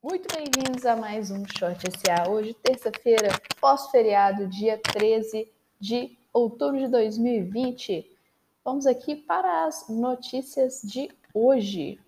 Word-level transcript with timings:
Muito 0.00 0.32
bem-vindos 0.32 0.86
a 0.86 0.94
mais 0.94 1.28
um 1.32 1.44
Short 1.44 1.82
SA. 1.90 2.30
Hoje, 2.30 2.54
terça-feira, 2.54 3.30
pós-feriado, 3.60 4.46
dia 4.46 4.78
13 4.78 5.50
de 5.80 6.16
outubro 6.32 6.78
de 6.78 6.86
2020. 6.86 8.08
Vamos 8.64 8.86
aqui 8.86 9.16
para 9.16 9.64
as 9.64 9.88
notícias 9.88 10.82
de 10.84 11.10
hoje. 11.34 11.98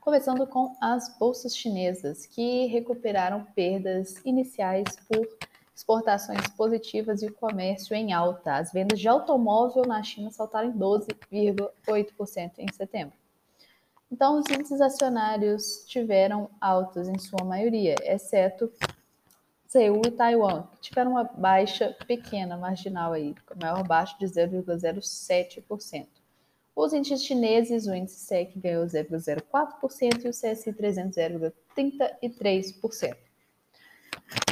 Começando 0.00 0.46
com 0.46 0.74
as 0.80 1.14
bolsas 1.18 1.54
chinesas, 1.54 2.24
que 2.24 2.64
recuperaram 2.68 3.44
perdas 3.54 4.14
iniciais 4.24 4.96
por 5.06 5.28
exportações 5.76 6.48
positivas 6.56 7.22
e 7.22 7.26
o 7.26 7.34
comércio 7.34 7.94
em 7.94 8.14
alta. 8.14 8.56
As 8.56 8.72
vendas 8.72 8.98
de 8.98 9.08
automóvel 9.08 9.84
na 9.84 10.02
China 10.02 10.30
saltaram 10.30 10.70
em 10.70 10.72
12,8% 10.72 12.52
em 12.60 12.72
setembro. 12.72 13.23
Então, 14.14 14.38
os 14.38 14.48
índices 14.48 14.80
acionários 14.80 15.84
tiveram 15.88 16.48
altas 16.60 17.08
em 17.08 17.18
sua 17.18 17.44
maioria, 17.44 17.96
exceto 18.04 18.70
Seul 19.66 20.02
e 20.06 20.10
Taiwan, 20.12 20.68
que 20.70 20.82
tiveram 20.82 21.10
uma 21.10 21.24
baixa 21.24 21.96
pequena, 22.06 22.56
marginal 22.56 23.12
aí, 23.12 23.34
com 23.44 23.58
maior 23.60 23.82
baixa 23.82 24.16
de 24.16 24.26
0,07%. 24.26 26.06
Os 26.76 26.92
índices 26.92 27.24
chineses, 27.24 27.88
o 27.88 27.94
índice 27.94 28.20
SEC 28.20 28.56
ganhou 28.56 28.86
0,04% 28.86 30.24
e 30.24 30.28
o 30.28 30.30
CSI 30.30 30.72
300 30.72 31.16
0,33%. 31.76 33.16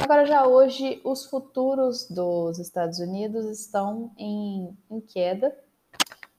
Agora, 0.01 0.25
já 0.25 0.45
hoje, 0.45 0.99
os 1.05 1.25
futuros 1.25 2.09
dos 2.09 2.59
Estados 2.59 2.99
Unidos 2.99 3.45
estão 3.45 4.11
em, 4.17 4.77
em 4.91 4.99
queda, 4.99 5.57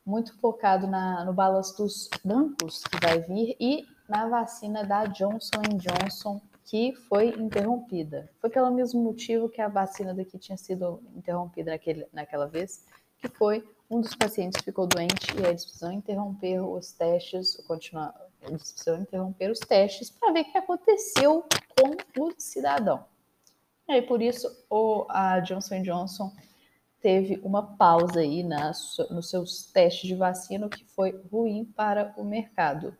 muito 0.04 0.38
focado 0.38 0.86
na, 0.86 1.24
no 1.24 1.32
balanço 1.32 1.76
dos 1.76 2.10
bancos 2.24 2.82
que 2.84 2.98
vai 3.00 3.20
vir 3.20 3.56
e 3.58 3.86
na 4.08 4.28
vacina 4.28 4.84
da 4.84 5.06
Johnson 5.06 5.62
Johnson 5.76 6.40
que 6.64 6.94
foi 7.08 7.28
interrompida. 7.28 8.30
Foi 8.40 8.50
pelo 8.50 8.70
mesmo 8.70 9.02
motivo 9.02 9.48
que 9.48 9.60
a 9.60 9.68
vacina 9.68 10.14
daqui 10.14 10.38
tinha 10.38 10.56
sido 10.56 11.02
interrompida 11.14 11.70
naquele, 11.70 12.06
naquela 12.12 12.46
vez, 12.46 12.86
que 13.18 13.28
foi 13.28 13.62
um 13.90 14.00
dos 14.00 14.14
pacientes 14.14 14.62
ficou 14.62 14.86
doente 14.86 15.36
e 15.36 15.46
eles 15.46 15.64
precisam 15.64 15.92
interromper 15.92 16.60
os 16.60 16.92
testes, 16.92 17.56
continuar, 17.66 18.14
eles 18.42 18.72
precisam 18.72 19.00
interromper 19.00 19.50
os 19.50 19.58
testes 19.58 20.10
para 20.10 20.32
ver 20.32 20.40
o 20.40 20.44
que 20.52 20.58
aconteceu 20.58 21.44
com 21.76 22.22
o 22.22 22.34
cidadão. 22.38 23.04
E 23.86 23.92
aí, 23.92 24.02
por 24.02 24.22
isso, 24.22 24.48
o, 24.70 25.04
a 25.08 25.40
Johnson 25.40 25.82
Johnson 25.82 26.32
teve 27.04 27.38
uma 27.44 27.76
pausa 27.76 28.20
aí 28.20 28.42
na, 28.42 28.72
nos 29.10 29.28
seus 29.28 29.66
testes 29.66 30.08
de 30.08 30.14
vacina, 30.14 30.70
que 30.70 30.86
foi 30.86 31.14
ruim 31.30 31.66
para 31.76 32.14
o 32.16 32.24
mercado. 32.24 32.96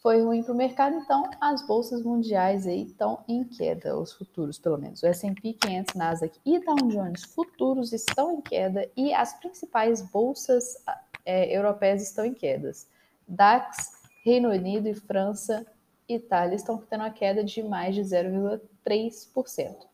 Foi 0.00 0.22
ruim 0.22 0.44
para 0.44 0.52
o 0.52 0.56
mercado, 0.56 0.94
então 0.94 1.28
as 1.40 1.66
bolsas 1.66 2.04
mundiais 2.04 2.64
aí 2.64 2.84
estão 2.84 3.24
em 3.26 3.42
queda, 3.42 3.98
os 3.98 4.12
futuros 4.12 4.60
pelo 4.60 4.78
menos. 4.78 5.02
O 5.02 5.06
S&P 5.06 5.54
500, 5.54 5.94
Nasdaq 5.96 6.38
e 6.46 6.60
Dow 6.60 6.76
Jones 6.88 7.24
futuros 7.24 7.92
estão 7.92 8.38
em 8.38 8.40
queda 8.40 8.88
e 8.96 9.12
as 9.12 9.32
principais 9.40 10.00
bolsas 10.00 10.76
é, 11.24 11.56
europeias 11.56 12.00
estão 12.00 12.24
em 12.24 12.32
quedas. 12.32 12.86
DAX, 13.26 13.90
Reino 14.24 14.50
Unido 14.50 14.86
e 14.86 14.94
França 14.94 15.66
Itália 16.08 16.54
estão 16.54 16.78
tendo 16.78 17.00
uma 17.00 17.10
queda 17.10 17.42
de 17.42 17.60
mais 17.60 17.96
de 17.96 18.02
0,3%. 18.02 19.91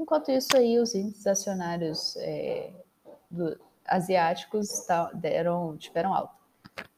Enquanto 0.00 0.30
isso 0.30 0.56
aí, 0.56 0.78
os 0.78 0.94
índices 0.94 1.26
acionários 1.26 2.16
é, 2.16 2.72
do, 3.30 3.60
asiáticos 3.84 4.86
tá, 4.86 5.10
deram, 5.12 5.76
tiveram 5.76 6.14
alta. 6.14 6.34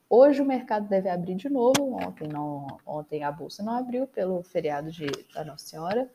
Hoje 0.08 0.40
o 0.40 0.44
mercado 0.44 0.88
deve 0.88 1.08
abrir 1.08 1.34
de 1.34 1.48
novo. 1.48 1.96
Ontem, 1.96 2.28
não, 2.28 2.78
ontem 2.86 3.24
a 3.24 3.32
bolsa 3.32 3.60
não 3.60 3.76
abriu 3.76 4.06
pelo 4.06 4.40
feriado 4.44 4.92
de, 4.92 5.06
da 5.34 5.44
Nossa 5.44 5.66
Senhora. 5.66 6.08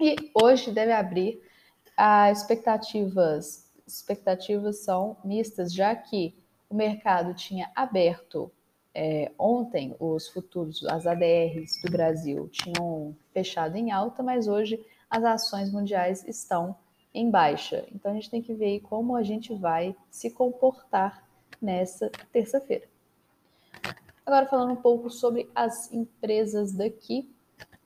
E 0.00 0.16
hoje 0.34 0.72
deve 0.72 0.90
abrir. 0.90 1.40
As 1.96 2.40
expectativas, 2.40 3.70
expectativas 3.86 4.78
são 4.78 5.16
mistas, 5.22 5.72
já 5.72 5.94
que 5.94 6.34
o 6.68 6.74
mercado 6.74 7.32
tinha 7.32 7.70
aberto 7.76 8.50
é, 8.92 9.30
ontem, 9.38 9.94
os 10.00 10.26
futuros, 10.26 10.84
as 10.86 11.06
ADRs 11.06 11.80
do 11.80 11.92
Brasil 11.92 12.48
tinham 12.48 13.14
fechado 13.32 13.76
em 13.76 13.92
alta, 13.92 14.20
mas 14.20 14.48
hoje 14.48 14.84
as 15.12 15.22
ações 15.24 15.70
mundiais 15.70 16.26
estão 16.26 16.74
em 17.12 17.30
baixa. 17.30 17.86
Então 17.94 18.10
a 18.10 18.14
gente 18.14 18.30
tem 18.30 18.40
que 18.40 18.54
ver 18.54 18.80
como 18.80 19.14
a 19.14 19.22
gente 19.22 19.54
vai 19.54 19.94
se 20.10 20.30
comportar 20.30 21.22
nessa 21.60 22.10
terça-feira. 22.32 22.88
Agora 24.24 24.46
falando 24.46 24.72
um 24.72 24.80
pouco 24.80 25.10
sobre 25.10 25.50
as 25.54 25.92
empresas 25.92 26.72
daqui, 26.72 27.30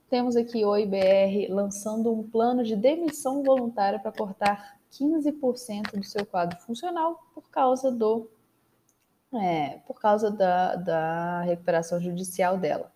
temos 0.09 0.37
aqui 0.37 0.65
o 0.65 0.77
IBR 0.77 1.49
lançando 1.49 2.13
um 2.13 2.23
plano 2.23 2.63
de 2.63 2.77
demissão 2.77 3.43
voluntária 3.43 3.99
para 3.99 4.13
cortar 4.13 4.79
15% 4.93 5.97
do 5.99 6.05
seu 6.05 6.25
quadro 6.25 6.57
funcional 6.61 7.27
por 7.35 7.51
causa 7.51 7.91
do 7.91 8.31
é, 9.35 9.81
por 9.85 10.01
causa 10.01 10.31
da, 10.31 10.77
da 10.77 11.41
recuperação 11.43 12.01
judicial 12.01 12.57
dela. 12.57 12.93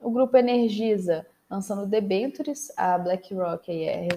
O 0.00 0.10
grupo 0.10 0.38
Energisa 0.38 1.26
lançando 1.52 1.86
debentures, 1.86 2.72
a 2.78 2.96
BlackRock 2.96 3.70
é, 3.70 4.08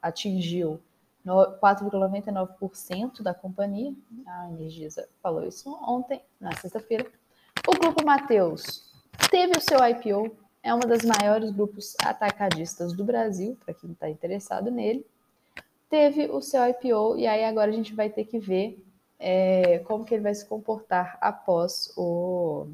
atingiu 0.00 0.80
4,99% 1.26 3.20
da 3.22 3.34
companhia. 3.34 3.92
A 4.26 4.48
Energisa 4.48 5.06
falou 5.22 5.44
isso 5.46 5.70
ontem, 5.86 6.22
na 6.40 6.56
sexta-feira. 6.56 7.06
O 7.66 7.72
grupo 7.72 8.02
Mateus 8.06 8.90
teve 9.30 9.58
o 9.58 9.60
seu 9.60 9.78
IPO, 9.86 10.34
é 10.62 10.72
uma 10.72 10.86
das 10.86 11.02
maiores 11.04 11.50
grupos 11.50 11.94
atacadistas 12.02 12.94
do 12.94 13.04
Brasil, 13.04 13.58
para 13.62 13.74
quem 13.74 13.92
está 13.92 14.08
interessado 14.08 14.70
nele. 14.70 15.04
Teve 15.90 16.30
o 16.30 16.40
seu 16.40 16.66
IPO 16.66 17.18
e 17.18 17.26
aí 17.26 17.44
agora 17.44 17.70
a 17.70 17.74
gente 17.74 17.94
vai 17.94 18.08
ter 18.08 18.24
que 18.24 18.38
ver 18.38 18.82
é, 19.18 19.80
como 19.80 20.06
que 20.06 20.14
ele 20.14 20.22
vai 20.22 20.34
se 20.34 20.46
comportar 20.46 21.18
após 21.20 21.92
o 21.98 22.66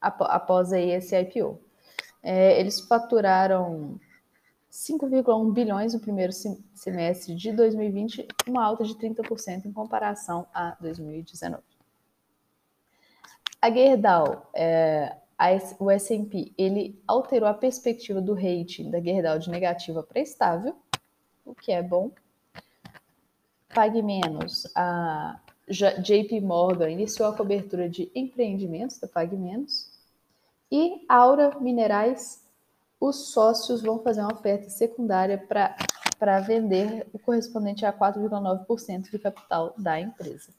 após 0.00 0.72
aí 0.72 0.92
esse 0.92 1.20
IPO. 1.20 1.58
É, 2.22 2.60
eles 2.60 2.80
faturaram 2.80 3.98
5,1 4.70 5.52
bilhões 5.52 5.94
no 5.94 6.00
primeiro 6.00 6.32
semestre 6.32 7.34
de 7.34 7.52
2020, 7.52 8.26
uma 8.46 8.64
alta 8.64 8.84
de 8.84 8.94
30% 8.94 9.66
em 9.66 9.72
comparação 9.72 10.46
a 10.54 10.76
2019. 10.80 11.62
A 13.60 13.70
Gerdau, 13.70 14.48
é, 14.54 15.16
a, 15.36 15.48
o 15.78 15.90
S&P, 15.90 16.52
ele 16.56 17.02
alterou 17.06 17.48
a 17.48 17.54
perspectiva 17.54 18.20
do 18.20 18.34
rating 18.34 18.90
da 18.90 19.00
Gerdau 19.00 19.38
de 19.38 19.50
negativa 19.50 20.02
para 20.02 20.20
estável, 20.20 20.76
o 21.44 21.54
que 21.54 21.72
é 21.72 21.82
bom. 21.82 22.10
Pague 23.74 24.02
menos, 24.02 24.66
a 24.74 25.40
JP 25.70 26.40
Morgan 26.40 26.90
iniciou 26.90 27.28
a 27.28 27.36
cobertura 27.36 27.88
de 27.88 28.10
empreendimentos 28.14 28.98
da 28.98 29.06
Pague 29.06 29.36
Menos. 29.36 29.89
E 30.70 31.04
Aura 31.08 31.58
Minerais, 31.60 32.42
os 33.00 33.32
sócios 33.32 33.82
vão 33.82 33.98
fazer 34.02 34.20
uma 34.20 34.32
oferta 34.32 34.70
secundária 34.70 35.38
para 35.38 36.40
vender 36.40 37.08
o 37.12 37.18
correspondente 37.18 37.84
a 37.84 37.92
4,9% 37.92 39.10
do 39.10 39.18
capital 39.18 39.74
da 39.76 39.98
empresa. 39.98 40.52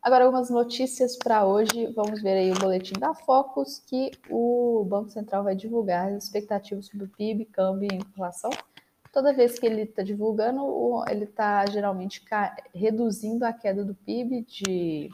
Agora, 0.00 0.24
algumas 0.24 0.50
notícias 0.50 1.16
para 1.16 1.44
hoje. 1.46 1.86
Vamos 1.94 2.20
ver 2.22 2.32
aí 2.36 2.50
o 2.52 2.58
boletim 2.58 2.94
da 2.98 3.14
Focus, 3.14 3.78
que 3.78 4.10
o 4.28 4.84
Banco 4.88 5.10
Central 5.10 5.44
vai 5.44 5.54
divulgar 5.54 6.12
as 6.12 6.24
expectativas 6.24 6.86
sobre 6.86 7.06
o 7.06 7.08
PIB, 7.08 7.44
câmbio 7.46 7.88
e 7.92 7.96
inflação. 7.96 8.50
Toda 9.12 9.32
vez 9.32 9.58
que 9.58 9.66
ele 9.66 9.82
está 9.82 10.02
divulgando, 10.02 11.04
ele 11.08 11.24
está 11.24 11.66
geralmente 11.66 12.24
reduzindo 12.74 13.44
a 13.44 13.52
queda 13.52 13.84
do 13.84 13.94
PIB 13.94 14.42
de 14.42 15.10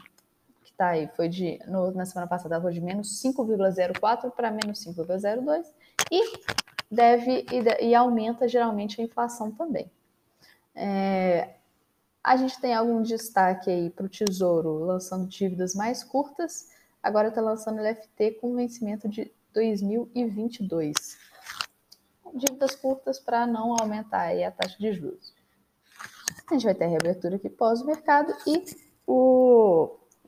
tá 0.79 0.91
aí, 0.91 1.09
foi 1.09 1.27
de, 1.27 1.59
no, 1.67 1.91
na 1.91 2.05
semana 2.05 2.25
passada 2.25 2.61
foi 2.61 2.71
de 2.71 2.79
menos 2.79 3.21
5,04 3.21 4.31
para 4.31 4.49
menos 4.49 4.79
5,02 4.85 5.65
e 6.09 6.39
deve 6.89 7.45
e, 7.51 7.87
e, 7.87 7.93
aumenta 7.93 8.47
geralmente 8.47 9.01
a 9.01 9.03
inflação 9.03 9.51
também. 9.51 9.91
É, 10.73 11.55
a 12.23 12.37
gente 12.37 12.61
tem 12.61 12.73
algum 12.73 13.01
destaque 13.01 13.69
aí 13.69 13.89
para 13.89 14.05
o 14.05 14.09
Tesouro 14.09 14.85
lançando 14.85 15.27
dívidas 15.27 15.75
mais 15.75 16.01
curtas, 16.01 16.69
agora 17.03 17.27
está 17.27 17.41
lançando 17.41 17.81
LFT 17.81 18.39
com 18.39 18.55
vencimento 18.55 19.09
de 19.09 19.29
2022. 19.53 20.93
Dívidas 22.33 22.75
curtas 22.75 23.19
para 23.19 23.45
não 23.45 23.75
aumentar 23.77 24.21
aí 24.21 24.45
a 24.45 24.51
taxa 24.51 24.77
de 24.79 24.93
juros. 24.93 25.33
A 26.49 26.53
gente 26.53 26.63
vai 26.63 26.73
ter 26.73 26.85
a 26.85 26.87
reabertura 26.87 27.35
aqui 27.35 27.49
pós-mercado 27.49 28.33
e 28.47 28.63
o 29.05 29.68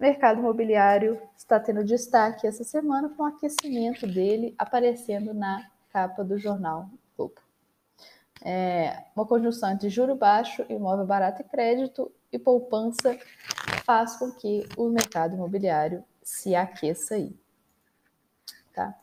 mercado 0.01 0.39
imobiliário 0.39 1.21
está 1.37 1.59
tendo 1.59 1.83
destaque 1.83 2.47
essa 2.47 2.63
semana 2.63 3.09
com 3.09 3.21
o 3.21 3.25
aquecimento 3.27 4.07
dele 4.07 4.55
aparecendo 4.57 5.31
na 5.31 5.69
capa 5.93 6.23
do 6.23 6.39
jornal 6.39 6.89
Globo. 7.15 7.39
É, 8.43 9.05
uma 9.15 9.27
conjunção 9.27 9.71
entre 9.71 9.89
juro 9.89 10.15
baixo, 10.15 10.65
imóvel 10.67 11.05
barato 11.05 11.43
e 11.43 11.45
crédito 11.45 12.11
e 12.31 12.39
poupança 12.39 13.15
faz 13.85 14.17
com 14.17 14.31
que 14.31 14.67
o 14.75 14.89
mercado 14.89 15.35
imobiliário 15.35 16.03
se 16.23 16.55
aqueça 16.55 17.13
aí. 17.13 17.35
tá? 18.73 18.95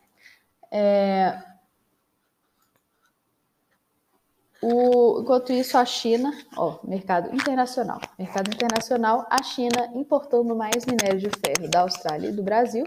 É, 0.69 1.41
o, 4.61 5.21
enquanto 5.21 5.53
isso, 5.53 5.79
a 5.79 5.85
China, 5.85 6.33
ó, 6.57 6.79
mercado 6.83 7.35
internacional. 7.35 8.01
Mercado 8.19 8.51
internacional, 8.53 9.27
a 9.31 9.43
China 9.43 9.91
importando 9.95 10.55
mais 10.57 10.85
minério 10.85 11.19
de 11.19 11.31
ferro 11.31 11.71
da 11.71 11.81
Austrália 11.81 12.29
e 12.29 12.33
do 12.33 12.43
Brasil. 12.43 12.85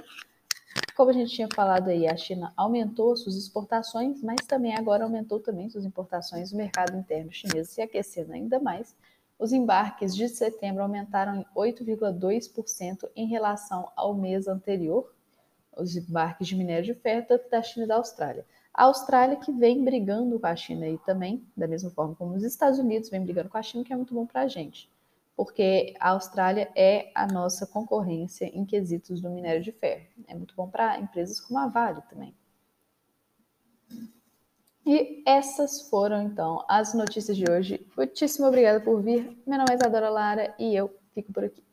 Como 0.95 1.09
a 1.09 1.13
gente 1.13 1.33
tinha 1.33 1.47
falado 1.53 1.89
aí, 1.89 2.07
a 2.07 2.15
China 2.17 2.53
aumentou 2.57 3.15
suas 3.15 3.35
exportações, 3.35 4.21
mas 4.21 4.45
também 4.45 4.75
agora 4.75 5.05
aumentou 5.05 5.39
também 5.39 5.69
suas 5.69 5.85
importações. 5.85 6.51
O 6.51 6.57
mercado 6.57 6.97
interno 6.97 7.31
chinês 7.31 7.69
se 7.69 7.81
aquecendo 7.81 8.33
ainda 8.33 8.59
mais. 8.59 8.93
Os 9.39 9.51
embarques 9.53 10.15
de 10.15 10.27
setembro 10.29 10.83
aumentaram 10.83 11.37
em 11.37 11.45
8,2% 11.55 13.09
em 13.15 13.27
relação 13.27 13.91
ao 13.95 14.13
mês 14.13 14.47
anterior, 14.47 15.11
os 15.75 15.95
embarques 15.95 16.47
de 16.47 16.55
minério 16.55 16.85
de 16.85 16.93
ferro, 16.93 17.25
tanto 17.27 17.49
da 17.49 17.63
China 17.63 17.85
e 17.85 17.87
da 17.87 17.95
Austrália. 17.95 18.45
A 18.73 18.85
Austrália 18.85 19.35
que 19.35 19.51
vem 19.51 19.83
brigando 19.83 20.39
com 20.39 20.47
a 20.47 20.55
China 20.55 20.85
aí 20.85 20.97
também, 20.99 21.45
da 21.55 21.67
mesma 21.67 21.89
forma 21.89 22.15
como 22.15 22.35
os 22.35 22.43
Estados 22.43 22.79
Unidos 22.79 23.09
vem 23.09 23.21
brigando 23.21 23.49
com 23.49 23.57
a 23.57 23.61
China, 23.61 23.83
que 23.83 23.91
é 23.91 23.95
muito 23.95 24.13
bom 24.13 24.25
para 24.25 24.41
a 24.41 24.47
gente, 24.47 24.89
porque 25.35 25.93
a 25.99 26.11
Austrália 26.11 26.71
é 26.75 27.11
a 27.13 27.27
nossa 27.27 27.67
concorrência 27.67 28.45
em 28.45 28.65
quesitos 28.65 29.21
do 29.21 29.29
minério 29.29 29.61
de 29.61 29.71
ferro. 29.71 30.05
É 30.27 30.33
muito 30.33 30.55
bom 30.55 30.69
para 30.69 30.99
empresas 30.99 31.39
como 31.39 31.59
a 31.59 31.67
Vale 31.67 32.01
também. 32.09 32.33
E 34.85 35.21
essas 35.27 35.89
foram 35.89 36.21
então 36.23 36.65
as 36.67 36.93
notícias 36.93 37.37
de 37.37 37.45
hoje. 37.49 37.85
Muitíssimo 37.95 38.47
obrigada 38.47 38.79
por 38.79 39.01
vir. 39.01 39.37
Meu 39.45 39.57
nome 39.57 39.71
é 39.71 39.75
Isadora 39.75 40.09
Lara 40.09 40.55
e 40.57 40.75
eu 40.75 40.89
fico 41.13 41.31
por 41.31 41.43
aqui. 41.43 41.70